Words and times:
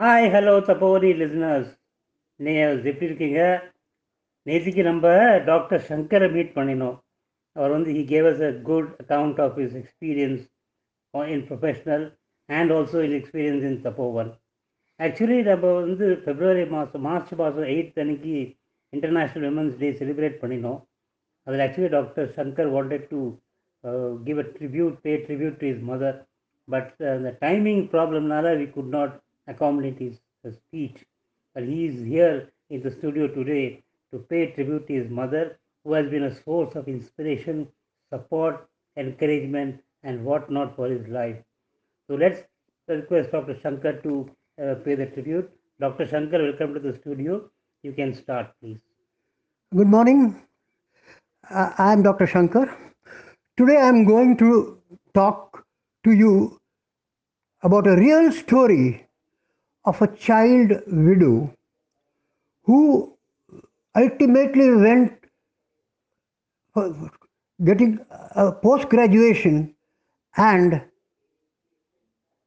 Hi 0.00 0.24
hello 0.34 0.52
தப்போரி 0.68 1.10
listeners 1.18 1.68
நீங்கள் 2.40 2.78
எப்படி 2.90 3.06
இருக்கீங்க? 3.08 3.40
நேற்றுக்கு 4.46 4.82
நம்ம 4.88 5.04
டாக்டர் 5.48 5.82
சங்கரை 5.90 6.28
மீட் 6.36 6.50
பண்ணினோம். 6.56 6.96
அவர் 7.56 7.74
வந்து 7.74 7.90
he 7.98 8.02
gave 8.12 8.26
us 8.30 8.42
a 8.48 8.50
good 8.68 8.88
account 9.02 9.38
of 9.44 9.54
his 9.60 9.76
experience 9.82 10.42
in 11.34 11.44
professional 11.50 12.04
and 12.48 12.74
also 12.78 13.00
in 13.06 13.16
experience 13.20 13.66
in 13.70 13.78
Tapovan 13.86 14.32
actually 15.00 15.38
நம்ம 15.50 15.72
வந்து 15.80 16.08
பிப்ரவரி 16.26 16.66
மாதம் 16.76 17.06
மார்ச் 17.08 17.34
மாதம் 17.42 17.70
எயித் 17.74 18.00
அன்னைக்கு 18.04 18.36
இன்டர்நேஷ்னல் 18.92 19.46
விமன்ஸ் 19.48 19.80
டே 19.82 19.90
செலிப்ரேட் 20.02 20.40
பண்ணினோம். 20.44 20.80
அதில் 21.46 21.66
actually 21.66 21.92
doctor 21.98 22.30
Shankar 22.38 22.72
wanted 22.76 23.10
to 23.12 23.20
give 24.28 24.40
a 24.44 24.48
tribute 24.56 24.96
pay 25.06 25.14
tribute 25.28 25.60
to 25.62 25.68
is 25.74 25.84
mother 25.92 26.18
but 26.68 26.94
அந்த 27.16 27.30
timing 27.46 27.84
ப்ராப்ளம்னால 27.94 28.56
we 28.62 28.66
could 28.78 28.94
not 28.98 29.14
accommodate 29.46 29.98
his 29.98 30.18
uh, 30.46 30.50
speech. 30.52 31.04
He 31.56 31.86
is 31.86 32.04
here 32.04 32.50
in 32.70 32.82
the 32.82 32.90
studio 32.90 33.28
today 33.28 33.82
to 34.12 34.18
pay 34.18 34.50
tribute 34.52 34.86
to 34.88 34.94
his 34.94 35.10
mother, 35.10 35.58
who 35.84 35.92
has 35.92 36.08
been 36.08 36.24
a 36.24 36.42
source 36.42 36.74
of 36.74 36.88
inspiration, 36.88 37.68
support, 38.12 38.68
encouragement, 38.96 39.80
and 40.02 40.24
whatnot 40.24 40.74
for 40.76 40.88
his 40.88 41.06
life. 41.08 41.36
So 42.08 42.14
let's 42.14 42.42
request 42.88 43.32
Dr. 43.32 43.58
Shankar 43.60 43.94
to 44.02 44.30
uh, 44.62 44.74
pay 44.84 44.94
the 44.94 45.06
tribute. 45.06 45.50
Dr. 45.80 46.06
Shankar, 46.06 46.42
welcome 46.42 46.74
to 46.74 46.80
the 46.80 46.98
studio. 46.98 47.50
You 47.82 47.92
can 47.92 48.14
start, 48.14 48.50
please. 48.60 48.78
Good 49.74 49.88
morning. 49.88 50.42
I 51.50 51.92
am 51.92 52.02
Dr. 52.02 52.26
Shankar. 52.26 52.76
Today 53.56 53.76
I 53.76 53.88
am 53.88 54.04
going 54.04 54.36
to 54.38 54.78
talk 55.14 55.64
to 56.04 56.12
you 56.12 56.60
about 57.62 57.86
a 57.86 57.96
real 57.96 58.32
story 58.32 59.03
of 59.84 60.00
a 60.02 60.08
child 60.08 60.72
widow 60.86 61.52
who 62.62 63.14
ultimately 63.96 64.70
went 64.74 65.12
for 66.72 67.10
getting 67.64 67.98
a 68.10 68.50
post 68.50 68.88
graduation 68.88 69.74
and 70.36 70.82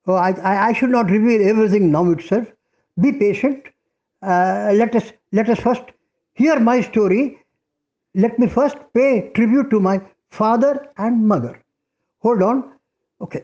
oh, 0.07 0.15
I, 0.15 0.69
I, 0.69 0.73
should 0.73 0.89
not 0.89 1.09
reveal 1.09 1.47
everything 1.47 1.91
now 1.91 2.09
itself. 2.11 2.47
Be 2.99 3.13
patient. 3.13 3.63
Uh, 4.21 4.71
let 4.73 4.95
us 4.95 5.13
let 5.31 5.49
us 5.49 5.59
first 5.59 5.83
hear 6.33 6.59
my 6.59 6.81
story. 6.81 7.37
Let 8.15 8.37
me 8.39 8.47
first 8.47 8.77
pay 8.93 9.31
tribute 9.35 9.69
to 9.69 9.79
my 9.79 10.01
father 10.29 10.87
and 10.97 11.25
mother. 11.27 11.61
Hold 12.19 12.41
on. 12.41 12.73
Okay. 13.21 13.43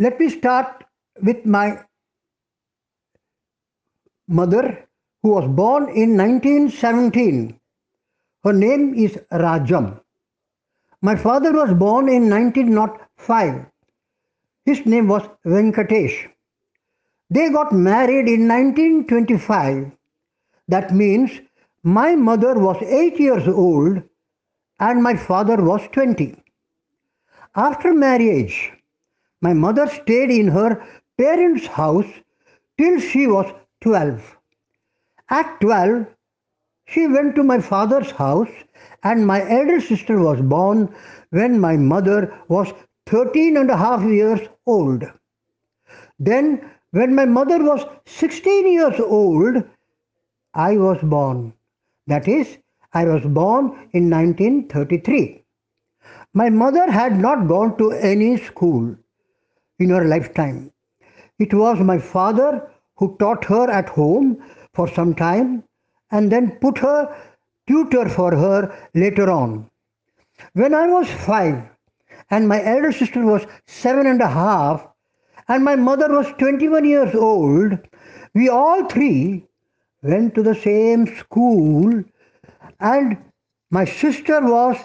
Let 0.00 0.20
me 0.20 0.28
start 0.28 0.84
with 1.20 1.44
my 1.44 1.82
mother 4.28 4.86
who 5.22 5.30
was 5.30 5.48
born 5.48 5.88
in 5.88 6.16
1917. 6.16 7.58
Her 8.44 8.52
name 8.52 8.94
is 8.94 9.18
Rajam. 9.32 10.00
My 11.02 11.16
father 11.16 11.52
was 11.52 11.74
born 11.74 12.08
in 12.08 12.30
1905. 12.30 13.66
His 14.64 14.86
name 14.86 15.08
was 15.08 15.28
Venkatesh. 15.44 16.28
They 17.30 17.50
got 17.50 17.72
married 17.72 18.28
in 18.28 18.46
1925. 18.46 19.90
That 20.68 20.94
means 20.94 21.40
my 21.82 22.14
mother 22.14 22.54
was 22.54 22.80
8 22.82 23.18
years 23.18 23.48
old 23.48 24.02
and 24.78 25.02
my 25.02 25.16
father 25.16 25.56
was 25.56 25.82
20. 25.90 26.36
After 27.56 27.92
marriage, 27.92 28.72
my 29.40 29.52
mother 29.52 29.86
stayed 29.86 30.30
in 30.30 30.48
her 30.48 30.84
parents' 31.16 31.66
house 31.66 32.06
till 32.76 32.98
she 32.98 33.26
was 33.26 33.52
12. 33.80 34.36
At 35.30 35.60
12, 35.60 36.06
she 36.86 37.06
went 37.06 37.34
to 37.36 37.42
my 37.44 37.60
father's 37.60 38.10
house, 38.10 38.50
and 39.04 39.26
my 39.26 39.48
elder 39.48 39.80
sister 39.80 40.18
was 40.18 40.40
born 40.40 40.92
when 41.30 41.60
my 41.60 41.76
mother 41.76 42.36
was 42.48 42.72
13 43.06 43.56
and 43.56 43.70
a 43.70 43.76
half 43.76 44.02
years 44.02 44.40
old. 44.66 45.04
Then, 46.18 46.70
when 46.90 47.14
my 47.14 47.26
mother 47.26 47.62
was 47.62 47.84
16 48.06 48.72
years 48.72 48.98
old, 48.98 49.62
I 50.54 50.76
was 50.76 50.98
born. 51.02 51.52
That 52.06 52.26
is, 52.26 52.58
I 52.92 53.04
was 53.04 53.22
born 53.22 53.88
in 53.92 54.10
1933. 54.10 55.44
My 56.34 56.48
mother 56.48 56.90
had 56.90 57.20
not 57.20 57.46
gone 57.46 57.76
to 57.78 57.92
any 57.92 58.36
school 58.38 58.96
in 59.78 59.90
her 59.90 60.04
lifetime. 60.04 60.72
It 61.38 61.54
was 61.54 61.78
my 61.78 61.98
father 61.98 62.70
who 62.96 63.16
taught 63.18 63.44
her 63.44 63.70
at 63.70 63.88
home 63.88 64.42
for 64.74 64.88
some 64.88 65.14
time 65.14 65.64
and 66.10 66.32
then 66.32 66.58
put 66.60 66.78
her 66.78 67.16
tutor 67.66 68.08
for 68.08 68.34
her 68.34 68.88
later 68.94 69.30
on. 69.30 69.70
When 70.54 70.74
I 70.74 70.86
was 70.88 71.08
five 71.08 71.62
and 72.30 72.48
my 72.48 72.62
elder 72.62 72.92
sister 72.92 73.24
was 73.24 73.46
seven 73.66 74.06
and 74.06 74.20
a 74.20 74.28
half 74.28 74.86
and 75.48 75.64
my 75.64 75.76
mother 75.76 76.08
was 76.08 76.26
21 76.38 76.84
years 76.84 77.14
old, 77.14 77.78
we 78.34 78.48
all 78.48 78.88
three 78.88 79.46
went 80.02 80.34
to 80.34 80.42
the 80.42 80.54
same 80.54 81.06
school 81.16 82.02
and 82.80 83.16
my 83.70 83.84
sister 83.84 84.40
was 84.40 84.76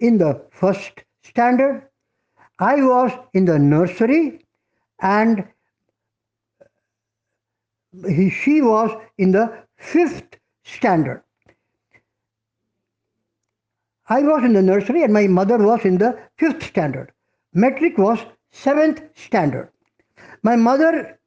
in 0.00 0.18
the 0.18 0.44
first 0.50 1.04
standard, 1.22 1.88
I 2.58 2.76
was 2.76 3.12
in 3.34 3.44
the 3.44 3.58
nursery 3.58 4.41
and 5.02 5.46
he, 8.06 8.30
she 8.30 8.62
was 8.62 8.90
in 9.18 9.32
the 9.32 9.52
fifth 9.76 10.36
standard. 10.64 11.22
I 14.08 14.22
was 14.22 14.44
in 14.44 14.52
the 14.52 14.62
nursery 14.62 15.02
and 15.02 15.12
my 15.12 15.26
mother 15.26 15.58
was 15.58 15.84
in 15.84 15.98
the 15.98 16.18
fifth 16.38 16.62
standard. 16.62 17.12
Matric 17.52 17.98
was 17.98 18.18
seventh 18.50 19.02
standard. 19.14 19.70
My 20.42 20.56
mother 20.56 21.18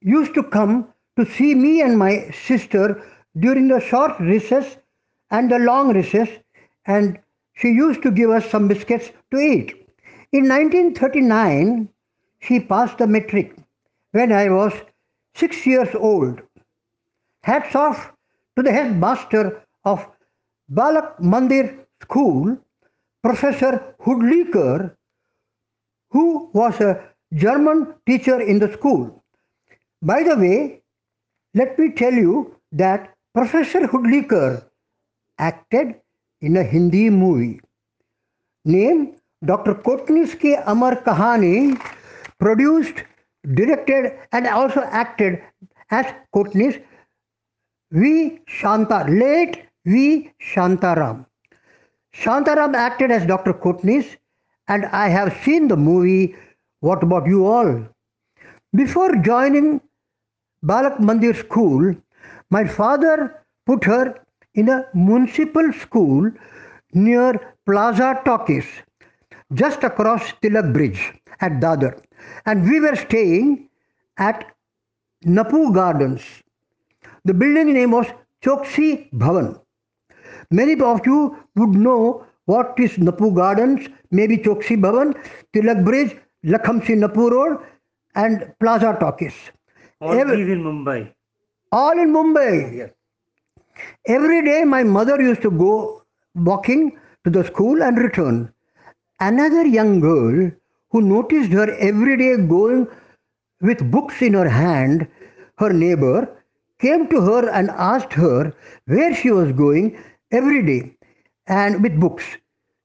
used 0.00 0.34
to 0.34 0.42
come 0.42 0.88
to 1.16 1.24
see 1.26 1.54
me 1.54 1.82
and 1.82 1.98
my 1.98 2.30
sister 2.30 3.02
during 3.38 3.68
the 3.68 3.80
short 3.80 4.18
recess 4.20 4.76
and 5.30 5.50
the 5.50 5.58
long 5.58 5.92
recess, 5.94 6.28
and 6.86 7.18
she 7.54 7.68
used 7.68 8.02
to 8.02 8.10
give 8.10 8.30
us 8.30 8.48
some 8.48 8.68
biscuits 8.68 9.10
to 9.32 9.38
eat. 9.38 9.85
In 10.32 10.48
1939, 10.48 11.88
she 12.40 12.58
passed 12.60 12.98
the 12.98 13.06
matric 13.06 13.56
when 14.10 14.32
I 14.32 14.48
was 14.48 14.72
six 15.34 15.64
years 15.64 15.94
old. 15.94 16.42
Hats 17.42 17.74
off 17.76 18.12
to 18.56 18.62
the 18.62 18.72
headmaster 18.72 19.62
of 19.84 20.04
Balak 20.68 21.18
Mandir 21.20 21.78
School, 22.02 22.58
Professor 23.22 23.94
Hudlikar, 24.00 24.96
who 26.10 26.50
was 26.52 26.80
a 26.80 27.08
German 27.34 27.94
teacher 28.04 28.40
in 28.40 28.58
the 28.58 28.72
school. 28.72 29.22
By 30.02 30.24
the 30.24 30.36
way, 30.36 30.82
let 31.54 31.78
me 31.78 31.92
tell 31.92 32.12
you 32.12 32.56
that 32.72 33.14
Professor 33.32 33.86
Hudlikar 33.86 34.64
acted 35.38 36.00
in 36.40 36.56
a 36.56 36.64
Hindi 36.64 37.10
movie. 37.10 37.60
Name 38.64 39.16
Dr. 39.46 39.74
Kotnis 39.74 40.38
Ki 40.38 40.56
Amar 40.66 40.96
Kahani, 40.96 41.80
produced, 42.38 43.04
directed, 43.54 44.12
and 44.32 44.46
also 44.46 44.80
acted 44.80 45.40
as 45.90 46.06
Kotnis 46.34 46.82
V. 47.92 48.40
Shanta, 48.46 49.04
late 49.08 49.64
V. 49.84 50.32
Shantaram. 50.40 51.24
Shantaram 52.14 52.74
acted 52.74 53.10
as 53.10 53.24
Dr. 53.26 53.52
Kotnis, 53.52 54.16
and 54.68 54.86
I 54.86 55.08
have 55.08 55.36
seen 55.44 55.68
the 55.68 55.76
movie. 55.76 56.34
What 56.80 57.02
about 57.02 57.26
you 57.26 57.46
all? 57.46 57.86
Before 58.74 59.14
joining 59.16 59.80
Balak 60.62 60.98
Mandir 60.98 61.36
school, 61.36 61.94
my 62.50 62.66
father 62.66 63.44
put 63.66 63.84
her 63.84 64.20
in 64.54 64.68
a 64.68 64.86
municipal 64.94 65.72
school 65.72 66.30
near 66.92 67.54
Plaza 67.66 68.20
Talkies, 68.24 68.66
just 69.54 69.84
across 69.84 70.32
Tilak 70.42 70.72
Bridge 70.72 71.12
at 71.40 71.60
Dadar. 71.60 72.00
And 72.46 72.68
we 72.68 72.80
were 72.80 72.96
staying 72.96 73.68
at 74.18 74.44
Napu 75.24 75.72
Gardens. 75.72 76.22
The 77.24 77.34
building 77.34 77.72
name 77.72 77.90
was 77.92 78.06
Choksi 78.42 79.10
Bhavan. 79.12 79.60
Many 80.50 80.80
of 80.80 81.04
you 81.06 81.36
would 81.56 81.70
know 81.70 82.24
what 82.46 82.74
is 82.78 82.96
Napu 82.98 83.32
Gardens, 83.34 83.88
maybe 84.10 84.36
Choksi 84.38 84.80
Bhavan, 84.80 85.14
Tilak 85.52 85.84
Bridge, 85.84 86.16
Lakhamsi 86.44 86.96
Napu 86.96 87.28
Road, 87.30 87.58
and 88.14 88.52
Plaza 88.60 88.96
Talkies. 89.00 89.34
All 90.00 90.12
Every- 90.12 90.36
these 90.36 90.52
in 90.52 90.62
Mumbai. 90.62 91.12
all 91.72 91.98
in 91.98 92.12
Mumbai. 92.12 92.76
Yes. 92.76 92.90
Every 94.06 94.42
day, 94.44 94.64
my 94.64 94.82
mother 94.84 95.20
used 95.20 95.42
to 95.42 95.50
go 95.50 96.02
walking 96.34 96.98
to 97.24 97.30
the 97.30 97.44
school 97.44 97.82
and 97.82 97.98
return. 97.98 98.52
Another 99.20 99.66
young 99.66 100.00
girl 100.00 100.50
who 100.90 101.00
noticed 101.00 101.50
her 101.52 101.72
every 101.76 102.18
day 102.18 102.36
going 102.36 102.86
with 103.62 103.90
books 103.90 104.20
in 104.20 104.34
her 104.34 104.48
hand, 104.48 105.08
her 105.58 105.72
neighbor, 105.72 106.28
came 106.78 107.08
to 107.08 107.22
her 107.22 107.48
and 107.48 107.70
asked 107.70 108.12
her 108.12 108.52
where 108.84 109.14
she 109.14 109.30
was 109.30 109.52
going 109.52 109.98
every 110.30 110.62
day 110.62 110.94
and 111.46 111.82
with 111.82 111.98
books 111.98 112.24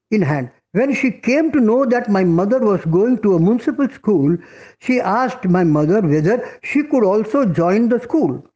in 0.10 0.22
hand. 0.22 0.52
When 0.72 0.94
she 0.94 1.12
came 1.12 1.52
to 1.52 1.60
know 1.60 1.86
that 1.86 2.10
my 2.10 2.24
mother 2.24 2.60
was 2.60 2.86
going 2.86 3.22
to 3.24 3.36
a 3.36 3.40
municipal 3.40 3.90
school, 3.90 4.38
she 4.80 5.02
asked 5.02 5.44
my 5.44 5.66
mother 5.66 6.00
whether 6.00 6.60
she 6.64 6.84
could 6.84 7.04
also 7.04 7.44
join 7.46 7.90
the 7.90 8.00
school. 8.00 8.48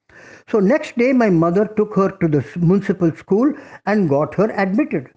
So 0.48 0.62
next 0.62 0.98
day 0.98 1.12
my 1.12 1.30
mother 1.30 1.66
took 1.66 1.94
her 1.96 2.12
to 2.22 2.28
the 2.30 2.46
municipal 2.58 3.12
school 3.12 3.54
and 3.86 4.08
got 4.08 4.34
her 4.36 4.50
admitted. 4.52 5.10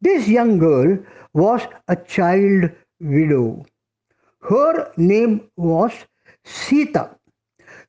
This 0.00 0.28
young 0.28 0.58
girl 0.58 0.98
was 1.34 1.62
a 1.88 1.96
child 1.96 2.70
widow. 3.00 3.64
Her 4.40 4.92
name 4.96 5.48
was 5.56 5.92
Sita. 6.44 7.16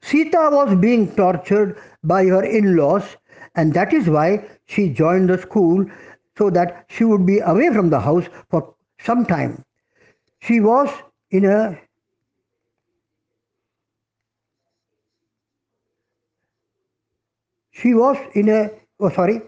Sita 0.02 0.50
was 0.52 0.76
being 0.76 1.16
tortured 1.16 1.78
by 2.04 2.26
her 2.26 2.44
in 2.44 2.76
laws, 2.76 3.04
and 3.56 3.74
that 3.74 3.94
is 3.94 4.10
why 4.10 4.46
she 4.66 4.90
joined 4.90 5.30
the 5.30 5.38
school 5.38 5.86
so 6.38 6.50
that 6.50 6.86
she 6.90 7.04
would 7.04 7.26
be 7.26 7.40
away 7.40 7.70
from 7.70 7.90
the 7.90 8.00
house 8.00 8.26
for 8.50 8.74
some 9.00 9.26
time. 9.26 9.64
She 10.42 10.60
was 10.60 10.90
in 11.30 11.46
a 11.46 11.80
she 17.72 17.94
was 17.94 18.18
in 18.34 18.50
a 18.50 18.70
oh 19.00 19.10
sorry 19.10 19.42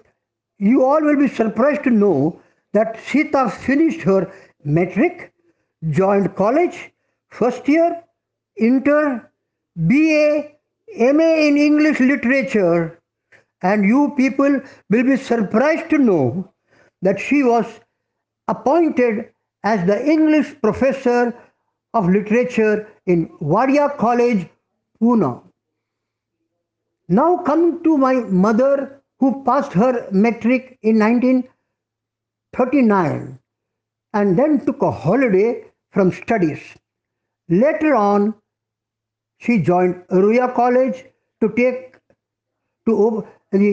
you 0.57 0.85
all 0.85 1.01
will 1.01 1.17
be 1.17 1.27
surprised 1.27 1.83
to 1.83 1.89
know 1.89 2.39
that 2.73 2.97
sita 3.07 3.49
finished 3.49 4.01
her 4.01 4.31
matric 4.63 5.31
joined 5.89 6.35
college 6.35 6.91
first 7.29 7.67
year 7.67 8.03
inter 8.55 9.29
ba 9.75 10.49
ma 11.19 11.29
in 11.47 11.57
english 11.57 11.99
literature. 11.99 12.99
And 13.61 13.85
you 13.85 14.13
people 14.17 14.61
will 14.89 15.03
be 15.03 15.15
surprised 15.15 15.89
to 15.91 15.97
know 15.97 16.51
that 17.01 17.19
she 17.19 17.43
was 17.43 17.65
appointed 18.47 19.29
as 19.63 19.85
the 19.87 19.97
english 20.15 20.49
professor 20.61 21.33
of 21.93 22.09
literature 22.09 22.87
in 23.05 23.29
wadia 23.39 23.95
college 23.97 24.47
pune. 25.01 25.41
Now 27.07 27.37
coming 27.37 27.83
to 27.83 27.97
my 27.97 28.15
mother 28.45 29.01
who 29.19 29.43
passed 29.43 29.73
her 29.73 30.07
matric 30.11 30.77
in 30.81 31.01
1939 32.55 33.39
and 34.13 34.37
then 34.37 34.65
took 34.65 34.81
a 34.81 34.91
holiday 34.91 35.63
from 35.91 36.11
studies. 36.11 36.61
Later 37.49 37.95
on, 37.95 38.35
she 39.37 39.59
joined 39.61 40.03
Ruia 40.11 40.53
College 40.53 41.05
to 41.41 41.49
take 41.49 41.97
to 42.87 43.27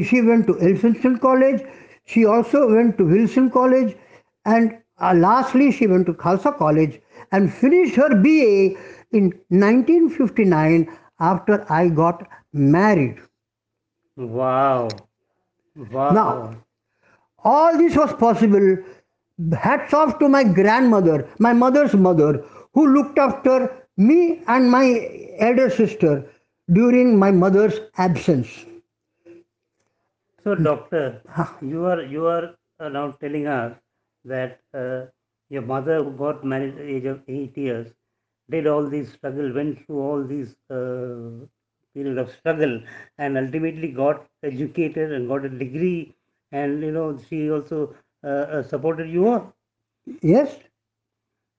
she 0.05 0.21
went 0.21 0.47
to 0.47 0.55
Elphinstone 0.55 1.21
College. 1.21 1.63
She 2.07 2.25
also 2.27 2.75
went 2.75 2.99
to 2.99 3.05
Wilson 3.05 3.51
College, 3.51 3.97
and 4.45 4.79
uh, 4.99 5.15
lastly 5.15 5.71
she 5.73 5.87
went 5.87 6.07
to 6.07 6.15
Khalsa 6.15 6.57
College 6.57 7.01
and 7.33 7.53
finished 7.53 7.97
her 7.97 8.09
BA 8.09 8.77
in 9.13 9.33
1959 9.49 10.89
after 11.21 11.65
I 11.73 11.89
got 11.89 12.27
married. 12.53 13.19
Wow. 14.17 14.89
Wow. 15.77 16.11
Now, 16.11 16.57
all 17.45 17.77
this 17.79 17.97
was 17.97 18.13
possible. 18.15 18.77
Hats 19.59 19.95
off 19.95 20.19
to 20.19 20.29
my 20.29 20.45
grandmother, 20.45 21.29
my 21.39 21.53
mother's 21.53 21.95
mother, 21.95 22.45
who 22.75 22.95
looked 22.95 23.19
after 23.19 23.87
me 23.97 24.43
and 24.49 24.71
my 24.71 25.35
elder 25.39 25.71
sister 25.71 26.25
during 26.73 27.19
my 27.19 27.31
mother's 27.31 27.81
absence. 27.97 28.65
So, 30.45 30.55
doctor, 30.55 31.23
you 31.63 31.85
are 31.87 32.03
you 32.03 32.27
are 32.27 32.55
uh, 32.79 32.89
now 32.89 33.13
telling 33.21 33.47
us 33.47 33.77
that 34.25 34.61
uh, 34.75 35.07
your 35.49 35.63
mother, 35.63 36.03
got 36.05 36.45
married 36.45 36.71
at 36.71 36.77
the 36.79 36.97
age 36.97 37.05
of 37.05 37.23
eight 37.29 37.57
years, 37.57 37.93
did 38.51 38.67
all 38.67 38.87
these 38.87 39.13
struggle, 39.13 39.53
went 39.53 39.85
through 39.87 40.01
all 40.01 40.25
these 40.25 40.55
uh, 40.71 41.47
period 41.95 42.19
of 42.19 42.31
struggle, 42.33 42.81
and 43.19 43.37
ultimately 43.37 43.89
got 43.89 44.27
educated 44.43 45.13
and 45.13 45.29
got 45.29 45.45
a 45.45 45.49
degree, 45.49 46.15
and 46.53 46.83
you 46.83 46.91
know 46.93 47.19
she 47.29 47.51
also 47.51 47.95
uh, 48.25 48.27
uh, 48.27 48.63
supported 48.63 49.09
you 49.11 49.29
all. 49.29 49.55
Yes? 50.23 50.57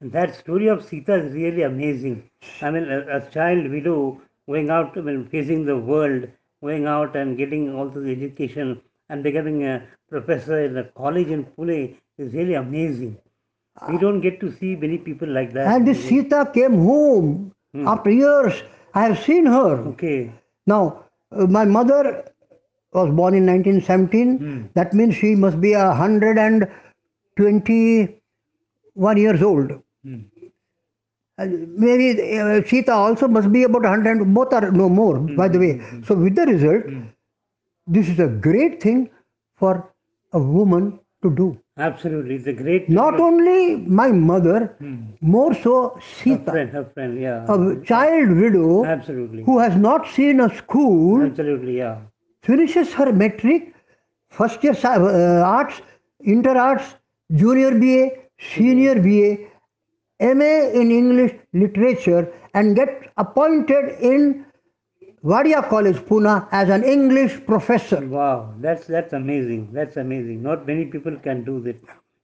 That 0.01 0.35
story 0.35 0.67
of 0.67 0.83
Sita 0.83 1.13
is 1.15 1.33
really 1.33 1.61
amazing. 1.63 2.29
I 2.61 2.71
mean, 2.71 2.91
a, 2.91 3.17
a 3.17 3.31
child 3.31 3.69
widow 3.69 4.21
going 4.47 4.69
out, 4.69 4.97
I 4.97 5.01
mean, 5.01 5.27
facing 5.27 5.65
the 5.65 5.77
world, 5.77 6.27
going 6.63 6.85
out 6.85 7.15
and 7.15 7.37
getting 7.37 7.75
also 7.75 7.99
the 8.01 8.11
education 8.11 8.81
and 9.09 9.23
becoming 9.23 9.63
a 9.63 9.87
professor 10.09 10.63
in 10.63 10.77
a 10.77 10.83
college 10.83 11.27
in 11.27 11.45
Pune 11.45 11.95
is 12.17 12.33
really 12.33 12.55
amazing. 12.55 13.17
We 13.89 13.97
don't 13.97 14.21
get 14.21 14.39
to 14.41 14.51
see 14.51 14.75
many 14.75 14.97
people 14.97 15.27
like 15.27 15.53
that. 15.53 15.67
And 15.67 15.87
this 15.87 16.03
Sita 16.03 16.51
came 16.53 16.79
home 16.79 17.53
after 17.75 18.11
years. 18.11 18.63
I 18.93 19.05
have 19.05 19.19
seen 19.19 19.45
her. 19.45 19.77
Okay. 19.93 20.31
Now, 20.67 21.05
uh, 21.31 21.47
my 21.47 21.65
mother 21.65 22.30
was 22.93 23.09
born 23.09 23.33
in 23.33 23.45
1917. 23.45 24.37
Hmm. 24.37 24.61
That 24.73 24.93
means 24.93 25.15
she 25.15 25.35
must 25.35 25.59
be 25.61 25.73
a 25.73 25.93
hundred 25.93 26.37
and 26.37 26.67
twenty-one 27.37 29.17
years 29.17 29.41
old. 29.41 29.71
Hmm. 30.03 30.21
And 31.37 31.75
maybe 31.75 32.39
uh, 32.39 32.61
Sita 32.63 32.93
also 32.93 33.27
must 33.27 33.51
be 33.51 33.63
about 33.63 33.81
100, 33.83 34.33
both 34.33 34.53
are 34.53 34.71
no 34.71 34.89
more, 34.89 35.17
hmm, 35.17 35.35
by 35.35 35.47
the 35.47 35.57
hmm, 35.57 36.01
way. 36.01 36.03
So, 36.05 36.13
with 36.13 36.35
the 36.35 36.45
result, 36.45 36.83
this 37.87 38.09
is 38.09 38.19
a 38.19 38.27
great 38.27 38.81
thing 38.81 39.09
for 39.55 39.91
a 40.33 40.39
woman 40.39 40.99
to 41.23 41.31
do. 41.31 41.59
Absolutely. 41.77 42.35
It's 42.35 42.47
a 42.47 42.53
great 42.53 42.89
Not 42.89 43.19
only 43.19 43.77
my 43.77 44.11
mother, 44.11 44.75
more 45.21 45.53
so 45.53 45.97
her 46.25 46.37
friend, 46.37 46.69
her 46.69 46.85
friend, 46.93 47.19
yeah. 47.19 47.45
a 47.47 47.81
child 47.83 48.31
widow 48.31 48.85
Absolutely. 48.85 49.43
who 49.43 49.57
has 49.59 49.75
not 49.75 50.07
seen 50.07 50.41
a 50.41 50.55
school, 50.55 51.23
Absolutely, 51.23 51.77
yeah. 51.77 51.97
Finishes 52.43 52.93
her 52.93 53.11
matric, 53.11 53.73
first 54.29 54.63
year 54.63 54.75
uh, 54.83 55.43
arts, 55.43 55.81
inter 56.21 56.57
arts, 56.57 56.95
junior 57.33 57.77
BA, 57.79 58.09
senior 58.39 58.95
BA, 58.95 59.37
MA 60.35 60.69
in 60.79 60.91
English 60.91 61.33
literature, 61.53 62.31
and 62.53 62.75
gets 62.75 63.07
appointed 63.17 63.97
in 64.01 64.45
Wadia 65.23 65.67
College, 65.69 65.97
Pune, 65.97 66.47
as 66.51 66.69
an 66.69 66.83
English 66.83 67.45
professor. 67.45 68.05
Wow, 68.07 68.53
that's 68.59 68.87
that's 68.87 69.13
amazing. 69.13 69.69
That's 69.71 69.97
amazing. 69.97 70.41
Not 70.41 70.65
many 70.65 70.85
people 70.85 71.15
can 71.17 71.43
do 71.43 71.59
that. 71.61 71.75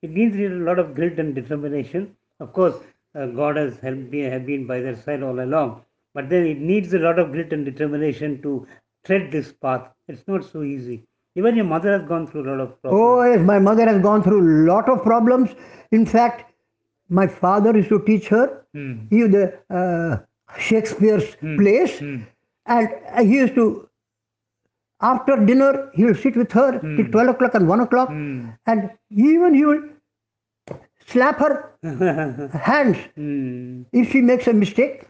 It 0.01 0.09
needs 0.11 0.35
a 0.37 0.49
lot 0.49 0.79
of 0.79 0.95
grit 0.95 1.19
and 1.19 1.35
determination. 1.35 2.15
Of 2.39 2.53
course, 2.53 2.75
uh, 3.13 3.27
God 3.27 3.55
has 3.57 3.77
helped 3.79 4.11
me, 4.11 4.21
have 4.21 4.45
been 4.47 4.65
by 4.65 4.79
their 4.79 4.95
side 4.95 5.21
all 5.21 5.39
along. 5.39 5.83
But 6.15 6.29
then 6.29 6.47
it 6.47 6.59
needs 6.59 6.93
a 6.93 6.99
lot 6.99 7.19
of 7.19 7.31
grit 7.31 7.53
and 7.53 7.63
determination 7.65 8.41
to 8.41 8.67
tread 9.07 9.31
this 9.31 9.51
path. 9.53 9.87
It's 10.07 10.27
not 10.27 10.43
so 10.45 10.63
easy. 10.63 10.97
Even 11.35 11.55
your 11.55 11.65
mother 11.65 11.91
has 11.97 12.07
gone 12.07 12.27
through 12.27 12.43
a 12.43 12.47
lot 12.51 12.61
of 12.61 12.81
problems. 12.81 13.01
Oh, 13.01 13.23
yes, 13.31 13.41
my 13.45 13.59
mother 13.59 13.85
has 13.87 14.01
gone 14.01 14.23
through 14.23 14.39
a 14.41 14.53
lot 14.69 14.89
of 14.89 15.03
problems. 15.03 15.51
In 15.91 16.05
fact, 16.05 16.53
my 17.09 17.27
father 17.27 17.75
used 17.75 17.89
to 17.89 17.99
teach 18.05 18.27
her 18.37 18.45
Hmm. 18.73 18.93
he 19.09 19.23
the 19.35 19.43
uh, 19.81 20.17
Shakespeare's 20.69 21.35
plays, 21.59 21.99
and 22.01 22.89
uh, 23.15 23.23
he 23.23 23.37
used 23.43 23.55
to. 23.55 23.67
After 24.99 25.37
dinner, 25.45 25.91
he 25.93 26.05
will 26.05 26.15
sit 26.15 26.35
with 26.35 26.51
her 26.53 26.69
till 26.97 27.07
twelve 27.15 27.29
o'clock 27.35 27.53
and 27.59 27.67
one 27.67 27.81
o'clock, 27.85 28.09
Hmm. 28.09 28.49
and 28.65 28.89
even 29.09 29.53
he 29.53 29.63
will 29.65 29.83
slap 31.05 31.39
her 31.39 31.71
hands 32.69 32.97
Hmm. 33.15 33.83
if 33.93 34.11
she 34.11 34.21
makes 34.21 34.47
a 34.47 34.53
mistake, 34.53 35.03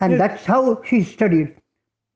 and 0.00 0.20
that's 0.20 0.44
how 0.44 0.82
she 0.84 1.02
studied. 1.02 1.54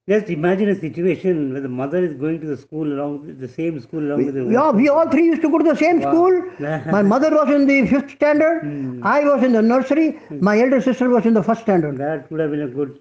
Just 0.08 0.30
imagine 0.30 0.70
a 0.70 0.74
situation 0.74 1.52
where 1.52 1.60
the 1.60 1.68
mother 1.68 2.02
is 2.02 2.14
going 2.14 2.40
to 2.40 2.46
the 2.46 2.56
school 2.56 2.90
along 2.90 3.36
the 3.40 3.48
same 3.48 3.78
school 3.78 4.00
along 4.00 4.24
with 4.24 4.34
the 4.34 4.44
Yeah, 4.50 4.70
we 4.70 4.88
all 4.88 5.10
three 5.10 5.26
used 5.26 5.42
to 5.42 5.50
go 5.50 5.58
to 5.58 5.64
the 5.64 5.76
same 5.76 6.00
school. 6.00 6.32
My 6.96 7.02
mother 7.02 7.30
was 7.30 7.50
in 7.50 7.66
the 7.66 7.86
fifth 7.86 8.12
standard. 8.12 8.62
Hmm. 8.62 9.02
I 9.04 9.24
was 9.24 9.42
in 9.42 9.52
the 9.52 9.60
nursery. 9.60 10.12
Hmm. 10.28 10.42
My 10.42 10.58
elder 10.58 10.80
sister 10.80 11.10
was 11.10 11.26
in 11.26 11.34
the 11.34 11.42
first 11.42 11.60
standard. 11.60 11.98
That 11.98 12.30
would 12.30 12.40
have 12.40 12.50
been 12.50 12.62
a 12.62 12.68
good, 12.68 12.96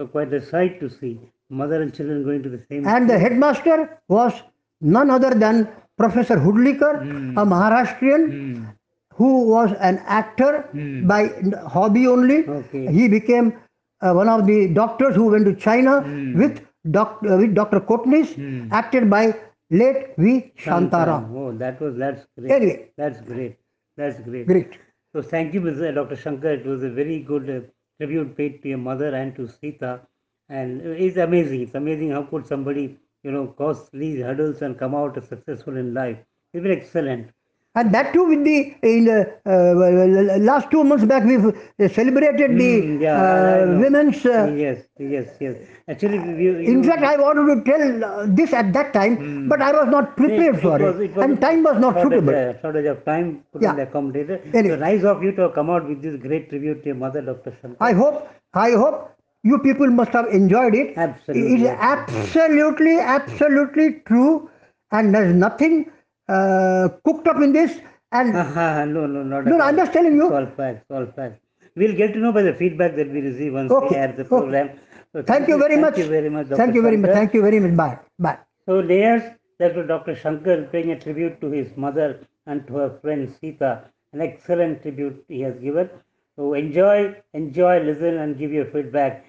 uh, 0.00 0.06
quite 0.06 0.32
a 0.32 0.44
sight 0.52 0.78
to 0.80 0.88
see. 0.88 1.18
Mother 1.50 1.82
and 1.82 1.92
children 1.92 2.22
going 2.22 2.44
to 2.44 2.48
the 2.48 2.62
same. 2.68 2.86
And 2.86 3.10
the 3.10 3.18
headmaster 3.18 3.98
was 4.08 4.32
none 4.80 5.10
other 5.10 5.30
than 5.30 5.68
Professor 5.98 6.36
Hudlikar, 6.36 7.00
a 7.00 7.04
hmm. 7.04 7.52
Maharashtrian 7.54 8.72
who 9.14 9.48
was 9.48 9.72
an 9.80 9.98
actor 10.06 10.68
by 11.04 11.28
hobby 11.66 12.06
only. 12.06 12.48
Okay. 12.48 12.86
He 12.92 13.08
became 13.08 13.54
uh, 14.02 14.12
one 14.12 14.28
of 14.28 14.46
the 14.46 14.68
doctors 14.68 15.14
who 15.14 15.28
went 15.30 15.44
to 15.46 15.54
China 15.54 16.00
with, 16.36 16.64
doc- 16.90 17.22
uh, 17.28 17.36
with 17.36 17.54
Dr. 17.54 17.80
Kotnis, 17.80 18.34
acted 18.72 19.08
by 19.08 19.34
late 19.70 20.14
V. 20.18 20.52
Shantaram. 20.58 21.32
Oh, 21.34 21.52
that 21.52 21.80
was 21.80 21.96
that's 21.96 22.26
great. 22.38 22.50
Anyway. 22.52 22.90
That's 22.96 23.20
great. 23.20 23.58
That's 23.96 24.20
great. 24.20 24.46
Great. 24.46 24.72
So 25.14 25.22
thank 25.22 25.54
you, 25.54 25.60
Mr. 25.60 25.94
Dr. 25.94 26.16
Shankar. 26.16 26.52
It 26.52 26.66
was 26.66 26.82
a 26.82 26.90
very 26.90 27.20
good 27.20 27.48
uh, 27.50 27.60
tribute 27.98 28.36
paid 28.36 28.62
to 28.62 28.68
your 28.70 28.78
mother 28.78 29.14
and 29.14 29.34
to 29.36 29.46
Sita. 29.48 30.00
And 30.48 30.80
it's 30.82 31.16
amazing. 31.16 31.62
It's 31.62 31.74
amazing 31.74 32.10
how 32.10 32.22
could 32.24 32.46
somebody, 32.46 32.98
you 33.22 33.30
know, 33.30 33.46
cross 33.46 33.88
these 33.92 34.22
hurdles 34.22 34.62
and 34.62 34.78
come 34.78 34.94
out 34.94 35.22
successful 35.28 35.76
in 35.76 35.94
life. 35.94 36.18
It's 36.52 36.62
been 36.62 36.72
excellent. 36.72 37.30
And 37.74 37.92
that 37.94 38.12
too, 38.12 38.24
with 38.28 38.44
the 38.44 38.74
in 38.82 39.04
the 39.06 39.32
uh, 39.46 40.38
last 40.38 40.70
two 40.70 40.84
months 40.84 41.04
back, 41.04 41.24
we've 41.24 41.46
uh, 41.46 41.88
celebrated 41.88 42.50
Mm, 42.50 42.58
the 42.58 43.04
yeah, 43.04 43.16
uh, 43.22 43.80
women's. 43.80 44.24
Uh, 44.26 44.52
yes, 44.54 44.84
yes, 44.98 45.28
yes. 45.40 45.56
Actually, 45.88 46.18
we, 46.18 46.44
you, 46.44 46.58
in 46.58 46.82
fact, 46.84 47.02
I 47.02 47.16
wanted 47.16 47.46
to 47.54 47.70
tell 47.70 48.04
uh, 48.04 48.26
this 48.28 48.52
at 48.52 48.72
that 48.74 48.92
time, 48.92 49.48
but 49.48 49.62
I 49.62 49.72
was 49.72 49.88
not 49.88 50.16
prepared 50.16 50.60
for 50.60 50.76
it, 50.80 50.82
was- 50.82 51.24
and 51.24 51.40
time 51.40 51.62
was 51.62 51.78
not 51.78 51.94
shortage, 51.94 52.18
suitable. 52.20 52.34
uh, 52.34 52.60
shortage 52.60 52.86
of 52.86 53.04
time 53.06 53.42
couldn't 53.52 53.76
Yeah. 53.78 53.82
accommodate 53.84 54.28
it. 54.30 54.44
Anyway. 54.54 54.76
So 54.76 54.80
nice 54.80 55.04
of 55.04 55.22
you 55.22 55.32
to 55.32 55.48
come 55.54 55.70
out 55.70 55.88
with 55.88 56.02
this 56.02 56.16
great 56.16 56.50
tribute 56.50 56.82
to 56.82 56.86
your 56.90 56.96
mother, 56.96 57.22
Dr. 57.22 57.54
Shankar. 57.62 57.88
I 57.88 57.92
hope, 57.92 58.28
I 58.52 58.72
hope 58.72 59.10
you 59.42 59.58
people 59.60 59.86
must 59.88 60.12
have 60.12 60.26
enjoyed 60.28 60.74
it. 60.74 60.92
Absolutely, 60.96 61.54
It 61.54 61.60
is 61.62 61.68
absolutely, 61.68 62.98
absolutely 62.98 64.02
true, 64.06 64.50
and 64.90 65.14
there's 65.14 65.34
nothing 65.34 65.90
uh, 66.29 66.89
cooked 67.05 67.27
up 67.27 67.41
in 67.41 67.53
this. 67.53 67.79
And 68.11 68.35
Aha, 68.35 68.85
no, 68.85 69.05
no, 69.05 69.23
not 69.23 69.45
no, 69.45 69.55
at 69.55 69.61
all. 69.61 69.67
I'm 69.67 69.75
just 69.75 69.93
telling 69.93 70.13
It's 70.13 70.23
you. 70.23 70.33
all 70.33 70.45
facts, 70.57 70.85
all 70.89 71.05
facts. 71.17 71.39
We'll 71.75 71.95
get 71.95 72.13
to 72.13 72.19
know 72.19 72.31
by 72.31 72.41
the 72.41 72.53
feedback 72.53 72.95
that 72.95 73.09
we 73.11 73.21
receive 73.21 73.53
once 73.53 73.71
Okay, 73.71 73.87
we 73.89 73.95
air 73.95 74.07
the 74.13 74.21
okay. 74.21 74.29
program. 74.29 74.69
So 75.13 75.21
Thank 75.23 75.47
you 75.47 75.57
very 75.57 75.77
much. 75.77 75.95
Thank 75.95 76.05
you 76.05 76.11
very 76.11 76.29
much, 76.29 76.47
Dr. 76.49 76.57
Thank 76.57 76.75
you 76.75 76.81
very 76.81 76.97
much. 76.97 77.09
Shankar. 77.09 77.19
Thank 77.19 77.33
you 77.33 77.41
very 77.41 77.59
much. 77.59 77.75
Bye. 77.75 77.99
Bye. 78.19 78.37
So, 78.65 78.79
layers 78.79 79.23
that 79.59 79.75
was 79.75 79.87
Dr. 79.87 80.15
Shankar 80.15 80.57
paying 80.71 80.91
a 80.91 80.99
tribute 80.99 81.39
to 81.41 81.51
his 81.51 81.75
mother 81.77 82.09
and 82.45 82.65
to 82.67 82.73
her 82.75 82.89
friend 83.01 83.33
Sita. 83.39 83.71
An 84.13 84.21
excellent 84.21 84.81
tribute 84.81 85.23
he 85.27 85.41
has 85.41 85.55
given. 85.59 85.89
So, 86.35 86.53
enjoy, 86.53 87.15
enjoy, 87.33 87.83
listen, 87.83 88.17
and 88.17 88.37
give 88.37 88.51
your 88.51 88.65
feedback. 88.65 89.25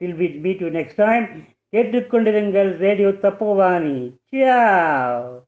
Till 0.00 0.16
we 0.16 0.38
meet 0.46 0.60
you 0.60 0.70
next 0.70 0.96
time. 0.96 1.26
கேட்டுக்கொண்டிருங்கள் 1.74 2.70
radio 2.84 3.10
Tapovani 3.24 3.96
Ciao. 4.32 5.42